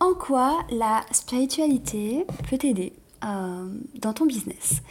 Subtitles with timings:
[0.00, 2.94] En quoi la spiritualité peut t'aider
[3.24, 3.68] euh,
[4.00, 4.82] dans ton business?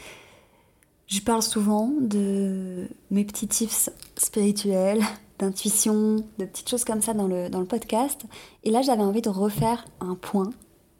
[1.07, 5.02] Je parle souvent de mes petits tips spirituels,
[5.39, 8.21] d'intuition, de petites choses comme ça dans le, podcast.
[8.63, 10.51] Et là, j'avais envie de refaire un point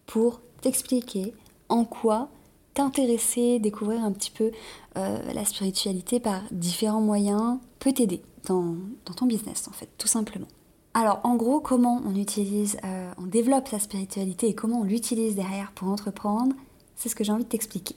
[0.08, 1.34] pour t'expliquer
[1.70, 2.30] en quoi
[2.74, 4.52] t'intéresser, découvrir un petit peu
[4.98, 8.76] euh, la spiritualité par différents moyens peut t'aider dans,
[9.16, 10.48] ton business, en fait, tout simplement.
[10.96, 15.36] Alors, en gros, comment on utilise, euh, on développe sa spiritualité et comment on l'utilise
[15.36, 16.56] derrière pour entreprendre,
[16.96, 17.96] c'est ce que j'ai envie de t'expliquer.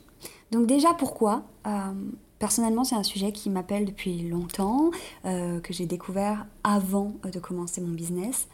[0.51, 1.93] Donc déjà, pourquoi euh,
[2.39, 4.91] Personnellement, c'est un sujet qui m'appelle depuis longtemps,
[5.25, 8.49] euh, que j'ai découvert avant de commencer mon business.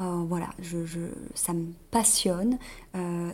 [0.00, 0.78] Voilà, je,
[1.34, 2.56] ça me passionne,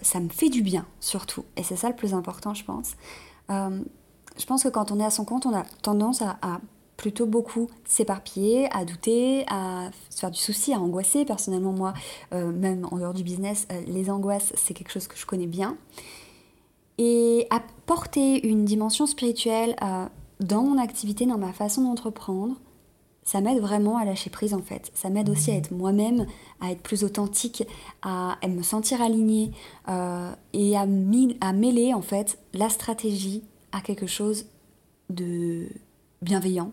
[0.00, 1.44] ça me fait du bien surtout.
[1.58, 2.96] Et c'est ça le plus important, je pense.
[3.50, 6.38] je pense que quand on est à son compte, on a tendance à,
[6.96, 11.24] plutôt beaucoup s'éparpiller, à douter, à se faire du souci, à angoisser.
[11.24, 11.92] Personnellement, moi,
[12.32, 15.76] même en dehors du business, les angoisses, c'est quelque chose que je connais bien.
[16.98, 20.06] Et apporter une dimension spirituelle euh,
[20.40, 22.54] dans mon activité, dans ma façon d'entreprendre,
[23.24, 24.92] ça m'aide vraiment à lâcher prise en fait.
[24.94, 26.26] Ça m'aide aussi à être moi-même,
[26.60, 27.66] à être plus authentique,
[28.02, 29.50] à, me sentir alignée
[29.88, 33.42] euh, et à, à, mêler en fait la stratégie
[33.72, 34.46] à quelque chose
[35.10, 35.68] de
[36.22, 36.70] bienveillant,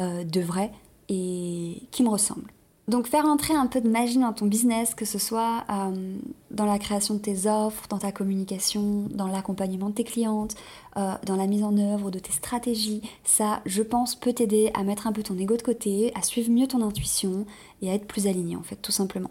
[0.00, 0.70] euh, de vrai
[1.08, 2.50] et qui me ressemble.
[2.90, 6.18] Donc faire entrer un peu de magie dans ton business, que ce soit euh,
[6.50, 10.56] dans la création de tes offres, dans ta communication, dans l'accompagnement de tes clientes,
[10.96, 14.82] euh, dans la mise en œuvre de tes stratégies, ça, je pense, peut t'aider à
[14.82, 17.46] mettre un peu ton ego de côté, à suivre mieux ton intuition
[17.80, 19.30] et à être plus aligné en fait, tout simplement.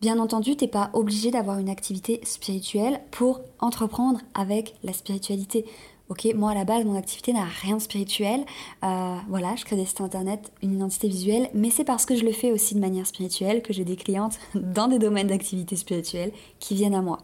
[0.00, 5.66] Bien entendu, t'es pas obligé d'avoir une activité spirituelle pour entreprendre avec la spiritualité.
[6.10, 8.40] Ok, moi à la base, mon activité n'a rien de spirituel.
[8.82, 12.24] Euh, voilà, je crée des sites internet, une identité visuelle, mais c'est parce que je
[12.24, 16.32] le fais aussi de manière spirituelle que j'ai des clientes dans des domaines d'activité spirituelle
[16.60, 17.18] qui viennent à moi.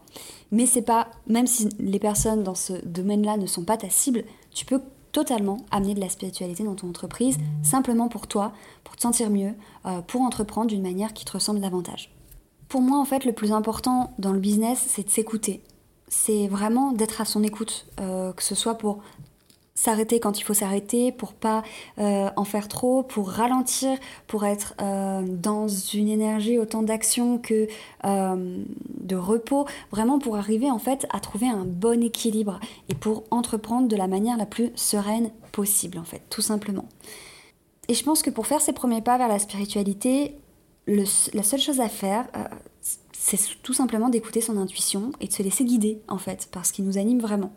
[0.51, 4.23] Mais c'est pas, même si les personnes dans ce domaine-là ne sont pas ta cible,
[4.53, 4.81] tu peux
[5.11, 8.53] totalement amener de la spiritualité dans ton entreprise, simplement pour toi,
[8.83, 9.55] pour te sentir mieux,
[9.87, 12.11] euh, pour entreprendre d'une manière qui te ressemble davantage.
[12.67, 15.63] Pour moi, en fait, le plus important dans le business, c'est de s'écouter
[16.07, 18.99] c'est vraiment d'être à son écoute, euh, que ce soit pour
[19.77, 21.61] s'arrêter quand il faut s'arrêter, pour pas
[21.99, 27.67] euh, en faire trop, pour ralentir, pour être euh, dans une énergie autant d'action que
[28.03, 33.87] de repos, vraiment pour arriver en fait à trouver un bon équilibre et pour entreprendre
[33.87, 36.85] de la manière la plus sereine possible en fait, tout simplement.
[37.87, 40.35] Et je pense que pour faire ses premiers pas vers la spiritualité,
[40.87, 42.27] la seule chose à faire,
[43.25, 46.71] c'est tout simplement d'écouter son intuition et de se laisser guider en fait par ce
[46.71, 47.53] qui nous anime vraiment.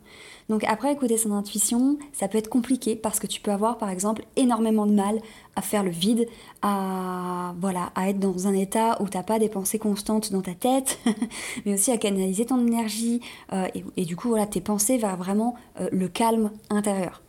[0.49, 3.91] Donc après écouter son intuition, ça peut être compliqué parce que tu peux avoir par
[3.91, 5.21] exemple énormément de mal
[5.57, 6.27] à faire le vide,
[6.63, 10.55] à voilà, à être dans un état où t'as pas des pensées constantes dans ta
[10.55, 11.01] tête,
[11.67, 13.21] mais aussi à canaliser ton énergie
[13.53, 13.67] euh,
[13.99, 17.23] et, du coup voilà tes pensées vers vraiment euh, le calme intérieur.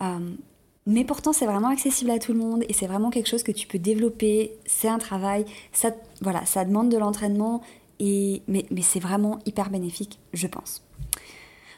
[0.00, 0.36] Euh,
[0.86, 3.52] mais pourtant, c'est vraiment accessible à tout le monde et c'est vraiment quelque chose que
[3.52, 4.58] tu peux développer.
[4.64, 5.90] C'est un travail, ça,
[6.22, 7.60] voilà, ça demande de l'entraînement,
[8.00, 10.82] mais, c'est vraiment hyper bénéfique, je pense.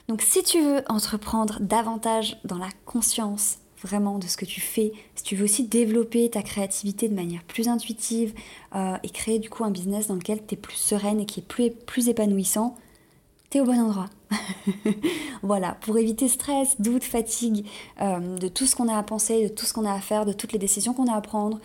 [0.08, 4.92] Donc si tu veux entreprendre davantage dans la conscience vraiment de ce que tu fais,
[5.16, 8.32] si tu veux aussi développer ta créativité de manière plus intuitive
[8.74, 11.40] euh, et créer du coup un business dans lequel tu es plus sereine et qui
[11.40, 12.76] est plus, plus épanouissant,
[13.50, 14.08] tu es au bon endroit.
[15.42, 17.66] voilà, pour éviter stress, doute, fatigue,
[18.00, 20.25] euh, de tout ce qu'on a à penser, de tout ce qu'on a à faire,
[20.26, 21.58] de toutes les décisions qu'on a à prendre,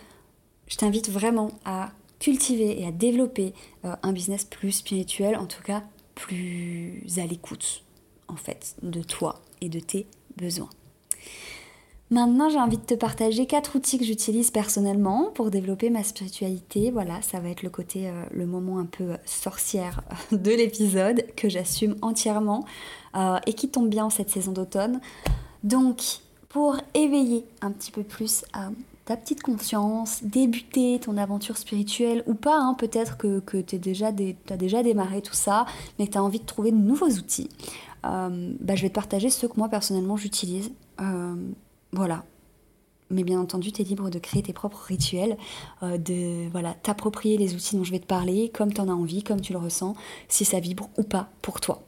[0.66, 3.54] je t'invite vraiment à cultiver et à développer
[3.84, 5.82] euh, un business plus spirituel, en tout cas
[6.14, 7.84] plus à l'écoute,
[8.26, 10.06] en fait, de toi et de tes
[10.36, 10.70] besoins.
[12.10, 16.90] Maintenant, j'ai envie de te partager quatre outils que j'utilise personnellement pour développer ma spiritualité.
[16.90, 21.50] Voilà, ça va être le côté, euh, le moment un peu sorcière de l'épisode que
[21.50, 22.64] j'assume entièrement
[23.14, 25.00] euh, et qui tombe bien en cette saison d'automne.
[25.64, 28.44] Donc, pour éveiller un petit peu plus
[29.08, 34.56] ta petite conscience, débuter ton aventure spirituelle ou pas, hein, peut-être que, que tu as
[34.58, 35.64] déjà démarré tout ça,
[35.98, 37.48] mais que tu as envie de trouver de nouveaux outils,
[38.04, 40.72] euh, bah, je vais te partager ceux que moi personnellement j'utilise.
[41.00, 41.34] Euh,
[41.92, 42.22] voilà,
[43.08, 45.38] mais bien entendu, tu es libre de créer tes propres rituels,
[45.82, 48.92] euh, de voilà, t'approprier les outils dont je vais te parler, comme tu en as
[48.92, 49.94] envie, comme tu le ressens,
[50.28, 51.82] si ça vibre ou pas pour toi.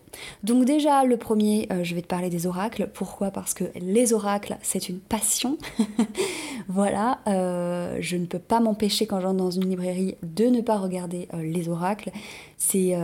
[0.44, 2.88] Donc déjà, le premier, euh, je vais te parler des oracles.
[2.92, 3.30] Pourquoi?
[3.30, 5.58] Parce que les oracles, c'est une passion.
[6.68, 10.78] voilà, euh, je ne peux pas m'empêcher quand j'entre dans une librairie de ne pas
[10.78, 12.10] regarder les oracles.
[12.56, 12.94] C'est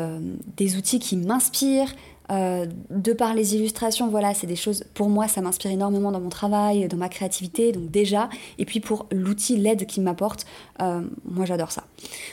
[0.56, 1.94] des outils qui m'inspirent,
[2.32, 6.20] euh, de par les illustrations, voilà, c'est des choses, pour moi, ça m'inspire énormément dans
[6.20, 10.44] mon travail, dans ma créativité, donc déjà, et puis pour l'outil l'aide qu'il m'apporte,
[10.82, 11.85] euh, moi j'adore ça.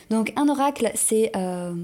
[0.10, 1.75] Donc un oracle, c'est euh,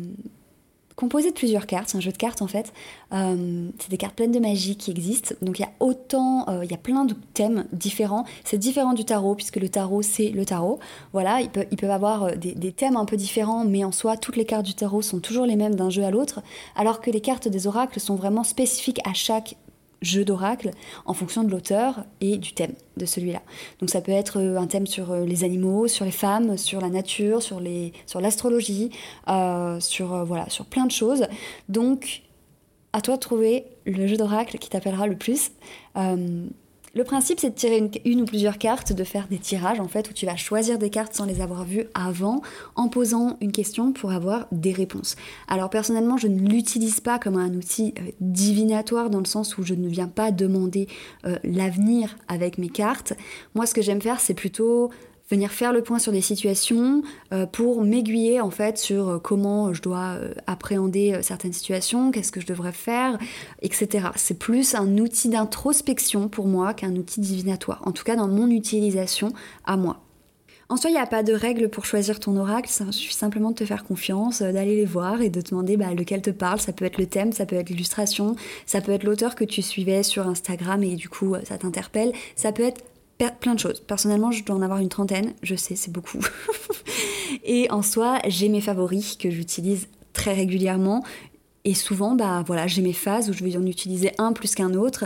[0.99, 2.73] composé de plusieurs cartes, c'est un jeu de cartes en fait.
[3.13, 5.33] Euh, c'est des cartes pleines de magie qui existent.
[5.41, 8.25] Donc il y a autant, euh, il y a plein de thèmes différents.
[8.43, 10.77] C'est différent du tarot puisque le tarot c'est le tarot.
[11.13, 14.35] Voilà, ils, peuvent, avoir euh, des, des, thèmes un peu différents, mais en soi toutes
[14.35, 16.41] les cartes du tarot sont toujours les mêmes d'un jeu à l'autre,
[16.75, 19.55] alors que les cartes des oracles sont vraiment spécifiques à chaque
[20.01, 20.71] jeu d'oracle
[21.05, 23.41] en fonction de l'auteur et du thème de celui-là.
[23.79, 26.81] Donc ça peut être euh, un thème sur euh, les animaux, sur les femmes, sur
[26.81, 28.91] la nature, sur les sur l'astrologie,
[29.27, 31.25] euh, sur voilà, sur plein de choses.
[31.67, 32.21] Donc
[32.93, 35.51] à toi de trouver le jeu d'oracle qui t'appellera le plus.
[36.95, 40.09] Le principe, c'est de tirer une, ou plusieurs cartes, de faire des tirages en fait,
[40.09, 42.41] où tu vas choisir des cartes sans les avoir vues avant,
[42.75, 45.15] en posant une question pour avoir des réponses.
[45.47, 49.63] Alors personnellement, je ne l'utilise pas comme un outil euh, divinatoire dans le sens où
[49.63, 50.87] je ne viens pas demander
[51.25, 53.13] euh, l'avenir avec mes cartes.
[53.55, 54.89] Moi, ce que j'aime faire, c'est plutôt
[55.29, 57.03] venir faire le point sur des situations
[57.33, 62.31] euh, pour m'aiguiller en fait sur euh, comment je dois euh, appréhender certaines situations, qu'est-ce
[62.31, 63.17] que je devrais faire,
[63.61, 64.07] etc.
[64.15, 68.49] C'est plus un outil d'introspection pour moi qu'un outil divinatoire, en tout cas dans mon
[68.49, 69.31] utilisation
[69.65, 70.01] à moi.
[70.71, 73.49] En soi, il n'y a pas de règle pour choisir ton oracle, ça suffit simplement
[73.49, 76.59] de te faire confiance, d'aller les voir et de te demander bah, lequel te parle.
[76.59, 78.35] Ça peut être le thème, ça peut être l'illustration,
[78.67, 82.51] ça peut être l'auteur que tu suivais sur Instagram et du coup ça t'interpelle, ça
[82.51, 82.83] peut être
[83.27, 83.81] plein de choses.
[83.81, 86.19] Personnellement, je dois en avoir une trentaine, je sais, c'est beaucoup.
[87.43, 91.03] et en soi, j'ai mes favoris que j'utilise très régulièrement.
[91.65, 94.73] Et souvent, bah voilà, j'ai mes phases où je vais en utiliser un plus qu'un
[94.73, 95.05] autre.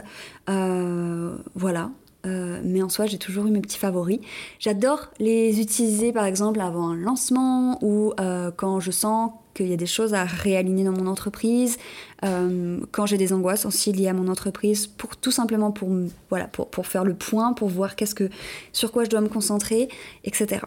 [0.50, 1.90] Euh, voilà.
[2.26, 4.20] Euh, mais en soi, j'ai toujours eu mes petits favoris.
[4.60, 9.74] J'adore les utiliser par exemple avant un lancement ou euh, quand je sens qu'il y
[9.74, 11.78] a des choses à réaligner dans mon entreprise,
[12.24, 15.90] euh, quand j'ai des angoisses aussi liées à mon entreprise, pour tout simplement pour
[16.30, 18.30] voilà pour, pour faire le point, pour voir qu'est-ce que
[18.72, 19.90] sur quoi je dois me concentrer,
[20.24, 20.62] etc.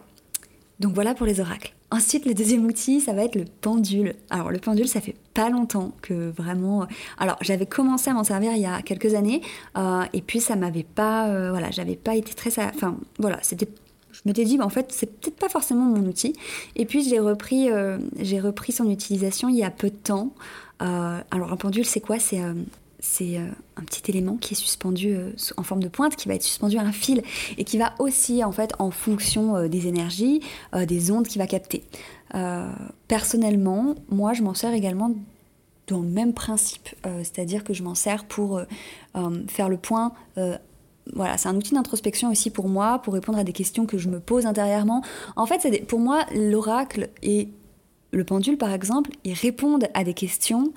[0.81, 1.75] Donc voilà pour les oracles.
[1.91, 4.15] Ensuite, le deuxième outil, ça va être le pendule.
[4.29, 6.83] Alors le pendule, ça fait pas longtemps que vraiment.
[6.83, 6.87] Euh,
[7.19, 9.41] alors j'avais commencé à m'en servir il y a quelques années,
[9.79, 13.69] euh, et puis ça m'avait pas, voilà, j'avais pas été très, enfin voilà, c'était
[14.17, 16.35] je m'étais dit, bah, en fait, c'est peut-être pas forcément mon outil.
[16.75, 17.99] Et puis, j'ai repris, euh,
[18.43, 20.33] repris son utilisation il y a peu de temps.
[20.83, 22.19] Euh, alors, un pendule, c'est quoi?
[22.19, 22.55] C'est euh,
[22.99, 25.17] c'est un petit élément qui est suspendu
[25.57, 27.23] en forme de pointe, qui va être suspendu à un fil
[27.59, 30.41] et qui va aussi, en fait, en fonction des énergies,
[30.87, 31.85] des ondes qu'il va capter.
[33.09, 35.13] personnellement, moi, je m'en sers également
[35.87, 38.61] dans le même principe, c'est-à-dire que je m'en sers pour
[39.49, 40.13] faire le point
[41.15, 44.09] voilà, c'est un outil d'introspection aussi pour moi, pour répondre à des questions que je
[44.09, 45.03] me pose intérieurement.
[45.37, 47.49] En fait, pour moi, l'oracle et
[48.11, 50.73] le pendule, par exemple, ils répondent à des questions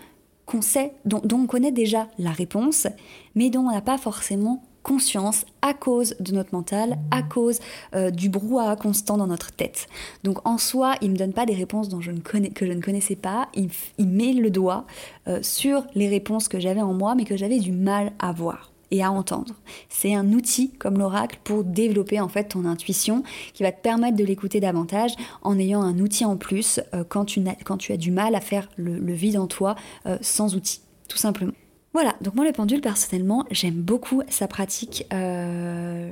[0.49, 2.87] qu'on sait, dont, on connaît déjà la réponse,
[3.35, 7.59] mais dont on n'a pas forcément conscience à cause de notre mental, à cause
[7.93, 9.87] euh, du brouhaha constant dans notre tête.
[10.23, 12.71] Donc en soi, il me donne pas des réponses dont je ne connais, que je
[12.71, 13.69] ne connaissais pas, il,
[14.07, 14.85] met le doigt
[15.27, 18.71] euh, sur les réponses que j'avais en moi, mais que j'avais du mal à voir
[18.91, 19.55] et à entendre.
[19.89, 24.17] C'est un outil comme l'oracle pour développer en fait ton intuition qui va te permettre
[24.17, 28.35] de l'écouter davantage en ayant un outil en plus euh, quand, tu as du mal
[28.35, 31.53] à faire le, vide en toi euh, sans outil, tout simplement.
[31.93, 36.11] Voilà, donc moi le pendule personnellement, j'aime beaucoup sa pratique, euh,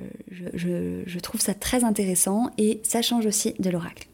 [0.54, 4.08] je, trouve ça très intéressant et ça change aussi de l'oracle.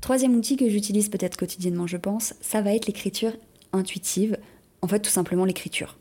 [0.00, 3.32] Troisième outil que j'utilise peut-être quotidiennement je pense, ça va être l'écriture
[3.74, 4.38] intuitive,
[4.80, 5.98] en fait tout simplement l'écriture.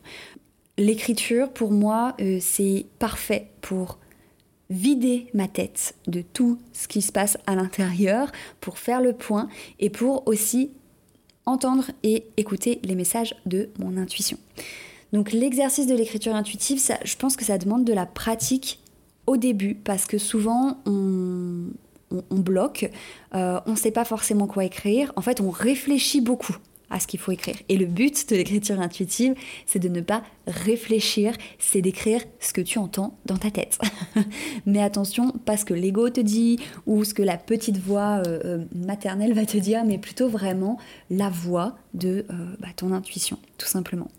[0.80, 4.00] L'écriture, pour moi, euh, c'est parfait pour
[4.70, 8.32] vider ma tête de tout ce qui se passe à l'intérieur,
[8.62, 10.72] pour faire le point et pour aussi
[11.46, 14.38] entendre et écouter les messages de mon intuition.
[15.12, 18.80] Donc l'exercice de l'écriture intuitive, je pense que ça demande de la pratique
[19.28, 21.72] au début parce que souvent on,
[22.32, 22.90] bloque,
[23.36, 26.56] euh, on ne sait pas forcément quoi écrire, en fait on réfléchit beaucoup
[26.90, 27.56] à ce qu'il faut écrire.
[27.70, 32.62] Et le but de l'écriture intuitive, c'est de ne pas réfléchir, c'est d'écrire ce que
[32.62, 33.80] tu entends dans ta tête.
[34.66, 38.40] Mais attention, pas ce que l'ego te dit ou ce que la petite voix euh,
[38.46, 40.78] euh, maternelle va te dire, mais plutôt vraiment
[41.10, 44.10] la voix de euh, bah, ton intuition, tout simplement.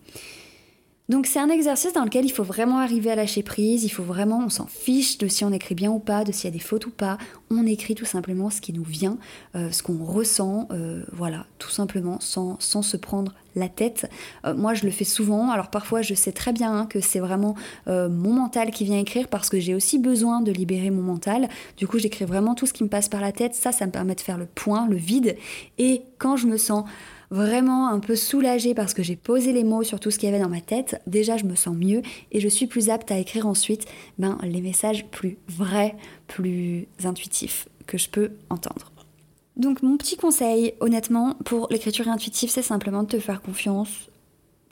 [1.11, 4.05] Donc c'est un exercice dans lequel il faut vraiment arriver à lâcher prise, il faut
[4.05, 6.57] vraiment, on s'en fiche de si on écrit bien ou pas, de s'il y a
[6.57, 7.19] des fautes ou pas,
[7.51, 9.19] on écrit tout simplement ce qui nous vient,
[9.57, 14.09] euh, ce qu'on ressent, euh, voilà, tout simplement, sans, se prendre la tête.
[14.45, 17.19] Euh, moi je le fais souvent, alors parfois je sais très bien hein, que c'est
[17.19, 17.57] vraiment
[17.89, 21.89] mon mental qui vient écrire parce que j'ai aussi besoin de libérer mon mental, du
[21.89, 24.15] coup j'écris vraiment tout ce qui me passe par la tête, ça ça me permet
[24.15, 25.37] de faire le point, le vide,
[25.79, 26.85] et quand je me sens
[27.31, 30.33] vraiment un peu soulagée parce que j'ai posé les mots sur tout ce qu'il y
[30.33, 33.19] avait dans ma tête, déjà je me sens mieux et je suis plus apte à
[33.19, 33.87] écrire ensuite
[34.19, 35.97] ben, les messages plus vrais,
[36.27, 38.93] plus intuitifs que je peux entendre.
[39.57, 44.11] Donc mon petit conseil, honnêtement, pour l'écriture intuitive, c'est simplement de te faire confiance,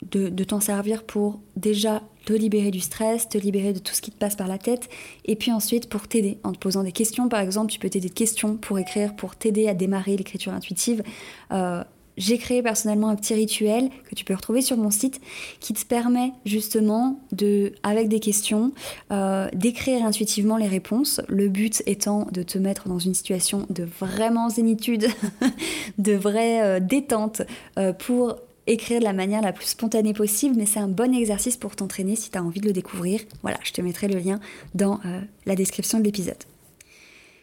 [0.01, 4.11] de, t'en servir pour déjà te libérer du stress, te libérer de tout ce qui
[4.11, 4.89] te passe par la tête,
[5.25, 7.29] et puis ensuite pour t'aider en te posant des questions.
[7.29, 11.03] Par exemple, tu peux t'aider de questions pour écrire, pour t'aider à démarrer l'écriture intuitive.
[11.51, 11.83] Euh,
[12.19, 15.19] j'ai créé personnellement un petit rituel que tu peux retrouver sur mon site
[15.59, 18.73] qui te permet justement de, avec des questions,
[19.11, 21.21] euh, d'écrire intuitivement les réponses.
[21.29, 25.07] Le but étant de te mettre dans une situation de vraiment zénitude,
[25.97, 27.41] de vraie euh, détente
[27.79, 28.35] euh, pour
[28.67, 32.17] écrire de la manière la plus spontanée possible, mais c'est un bon exercice pour t'entraîner
[32.17, 33.21] si tu as envie de le découvrir.
[33.41, 34.39] Voilà, je te mettrai le lien
[34.75, 34.99] dans
[35.47, 36.37] la description de l'épisode.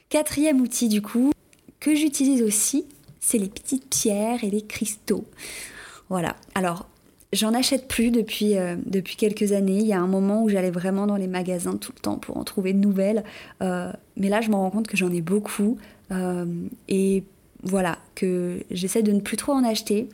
[0.08, 1.32] Quatrième outil du coup,
[1.80, 2.84] que j'utilise aussi
[3.26, 5.24] c'est les petites pierres et les cristaux.
[6.08, 6.36] Voilà.
[6.54, 6.86] Alors,
[7.32, 9.78] j'en achète plus depuis, euh, depuis quelques années.
[9.78, 12.36] Il y a un moment où j'allais vraiment dans les magasins tout le temps pour
[12.36, 13.24] en trouver de nouvelles.
[13.64, 15.76] Euh, mais là, je me rends compte que j'en ai beaucoup.
[16.12, 16.46] Euh,
[16.88, 17.24] et
[17.64, 20.08] voilà, que j'essaie de ne plus trop en acheter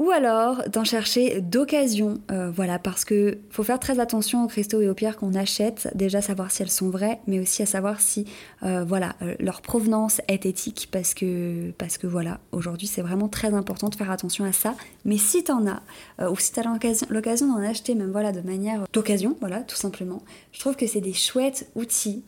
[0.00, 4.80] ou alors d'en chercher d'occasion, euh, voilà, parce que faut faire très attention aux cristaux
[4.80, 8.00] et aux pierres qu'on achète, déjà savoir si elles sont vraies, mais aussi à savoir
[8.00, 8.24] si,
[8.62, 13.28] euh, voilà, euh, leur provenance est éthique, parce que, parce que voilà, aujourd'hui c'est vraiment
[13.28, 14.74] très important de faire attention à ça.
[15.04, 15.82] Mais si t'en as,
[16.30, 16.62] ou si t'as
[17.10, 21.02] l'occasion d'en acheter, même voilà, de manière d'occasion, voilà, tout simplement, je trouve que c'est
[21.02, 22.24] des chouettes outils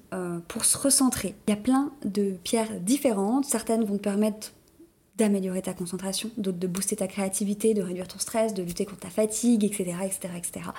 [0.49, 1.35] pour se recentrer.
[1.49, 4.52] Il y a plein de pierres différentes, certaines vont te permettre
[5.16, 9.00] d'améliorer ta concentration, d'autres de booster ta créativité, de réduire ton stress, de lutter contre
[9.00, 9.95] ta fatigue, etc.
[10.04, 10.71] etc., etc.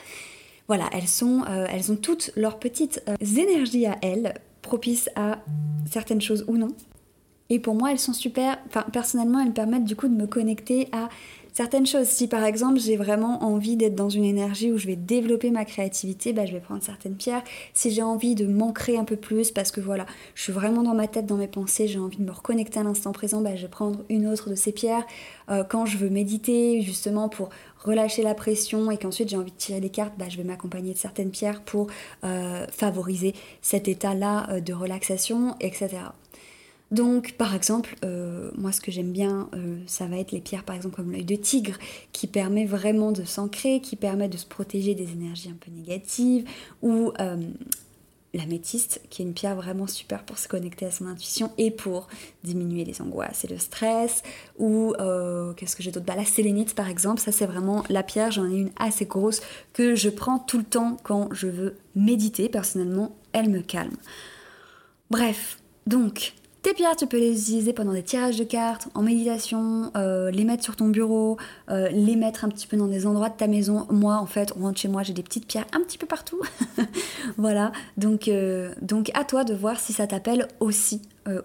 [0.67, 5.39] Voilà, elles, sont, euh, elles ont toutes leurs petites euh, énergies à elles, propices à
[5.89, 6.69] certaines choses ou non.
[7.49, 8.57] Et pour moi, elles sont super.
[8.67, 11.09] Enfin, personnellement, elles me permettent du coup de me connecter à
[11.53, 12.07] certaines choses.
[12.07, 15.65] Si par exemple j'ai vraiment envie d'être dans une énergie où je vais développer ma
[15.65, 17.43] créativité, bah, je vais prendre certaines pierres.
[17.73, 20.05] Si j'ai envie de m'ancrer un peu plus parce que voilà,
[20.35, 22.83] je suis vraiment dans ma tête, dans mes pensées, j'ai envie de me reconnecter à
[22.83, 25.05] l'instant présent, bah, je vais prendre une autre de ces pierres.
[25.49, 27.49] Euh, quand je veux méditer, justement pour
[27.83, 30.93] relâcher la pression et qu'ensuite j'ai envie de tirer des cartes, bah, je vais m'accompagner
[30.93, 31.87] de certaines pierres pour
[32.23, 35.89] euh, favoriser cet état-là euh, de relaxation, etc.
[36.93, 40.63] Donc, par exemple, euh, moi, ce que j'aime bien, euh, ça va être les pierres,
[40.63, 41.79] par exemple, comme l'œil de tigre,
[42.11, 46.47] qui permet vraiment de s'ancrer, qui permet de se protéger des énergies un peu négatives,
[46.83, 47.37] ou euh,
[48.35, 52.09] l'améthyste, qui est une pierre vraiment super pour se connecter à son intuition et pour
[52.43, 54.21] diminuer les angoisses et le stress,
[54.59, 54.93] ou
[55.57, 56.05] qu'est-ce que j'ai d'autre?
[56.05, 59.41] Bah, La sélénite, par exemple, ça c'est vraiment la pierre, j'en ai une assez grosse
[59.73, 62.49] que je prends tout le temps quand je veux méditer.
[62.49, 63.95] Personnellement, elle me calme.
[65.09, 66.33] Bref, donc
[66.63, 70.45] tes pierres, tu peux les utiliser pendant des tirages de cartes, en méditation, euh, les
[70.45, 71.37] mettre sur ton bureau,
[71.69, 73.85] euh, les mettre un petit peu dans des endroits de ta maison.
[73.91, 76.41] Moi, en fait, on rentre chez moi, j'ai des petites pierres un petit peu partout.
[77.37, 81.01] voilà, donc, euh, donc à toi de voir si ça t'appelle aussi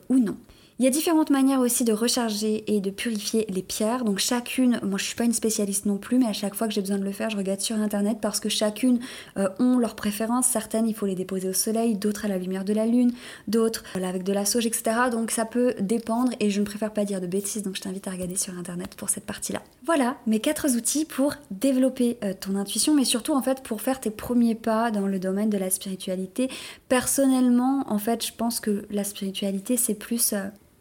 [0.09, 0.37] ou non.
[0.80, 4.04] Il y a différentes manières aussi de recharger et de purifier les pierres.
[4.04, 6.73] Donc chacune, moi je suis pas une spécialiste non plus, mais à chaque fois que
[6.73, 9.00] j'ai besoin de le faire, je regarde sur internet parce que chacune
[9.38, 10.47] euh, ont leurs préférences.
[10.47, 13.11] Certaines, il faut les déposer au soleil, d'autres à la lumière de la lune,
[13.49, 15.11] d'autres euh, avec de la sauge, etc.
[15.11, 18.06] Donc ça peut dépendre et je ne préfère pas dire de bêtises, donc je t'invite
[18.06, 19.62] à regarder sur internet pour cette partie-là.
[19.85, 23.99] Voilà mes quatre outils pour développer euh, ton intuition, mais surtout en fait pour faire
[23.99, 26.49] tes premiers pas dans le domaine de la spiritualité.
[26.88, 30.35] Personnellement, en fait, je pense que la spiritualité c'est plus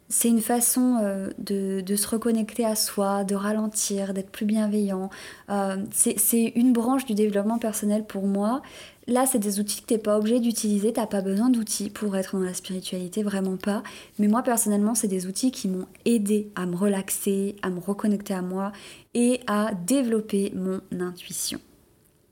[0.08, 5.10] c'est une façon euh, de, se reconnecter à soi, de ralentir, d'être plus bienveillant.
[5.50, 8.62] Euh, c'est une branche du développement personnel pour moi.
[9.06, 12.14] Là, c'est des outils que tu n'es pas obligé d'utiliser, t'as pas besoin d'outils pour
[12.16, 13.82] être dans la spiritualité, vraiment pas.
[14.18, 18.34] Mais moi, personnellement, c'est des outils qui m'ont aidé à me relaxer, à me reconnecter
[18.34, 18.72] à moi
[19.14, 21.58] et à développer mon intuition.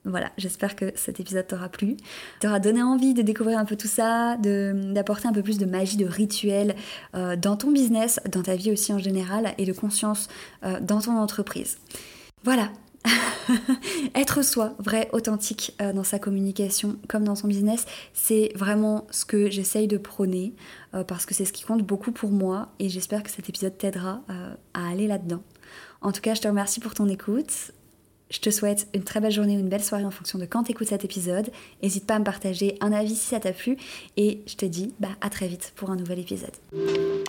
[0.07, 1.97] Voilà, j'espère que cet épisode t'aura plu,
[2.39, 5.97] t'aura donné envie de découvrir un peu tout ça, d'apporter un peu plus de magie,
[5.97, 6.77] de rituel
[7.17, 10.29] euh, dans ton business, dans ta vie aussi en général, et de conscience
[10.65, 11.79] euh, dans ton entreprise.
[12.45, 12.71] Voilà,
[14.15, 17.85] être soi, vrai, authentique euh, dans sa communication comme dans son business,
[18.15, 20.55] c'est vraiment ce que j'essaye de prôner
[21.09, 24.23] parce que c'est ce qui compte beaucoup pour moi et j'espère que cet épisode t'aidera
[24.73, 25.43] à aller là-dedans.
[26.01, 27.73] En tout cas, je te remercie pour ton écoute.
[28.28, 30.64] Je te souhaite une très belle journée ou une belle soirée en fonction de quand
[30.64, 31.49] tu écoutes cet épisode.
[31.80, 33.76] N'hésite pas à me partager un avis si ça t'a plu
[34.16, 36.50] et je te dis bah, à très vite pour un nouvel épisode.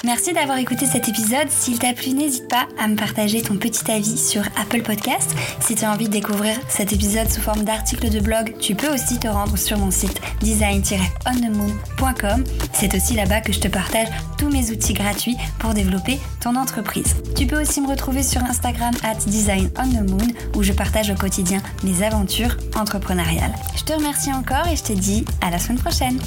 [0.03, 1.49] Merci d'avoir écouté cet épisode.
[1.49, 5.35] S'il t'a plu, n'hésite pas à me partager ton petit avis sur Apple Podcast.
[5.59, 8.91] Si tu as envie de découvrir cet épisode sous forme d'article de blog, tu peux
[8.91, 12.43] aussi te rendre sur mon site design-onthemoon.com.
[12.73, 14.07] C'est aussi là-bas que je te partage
[14.39, 17.15] tous mes outils gratuits pour développer ton entreprise.
[17.35, 21.61] Tu peux aussi me retrouver sur Instagram at designonthemoon où je partage partage au quotidien
[21.83, 23.53] mes aventures entrepreneuriales.
[23.75, 26.17] Je te remercie encore et je te dis à la semaine prochaine.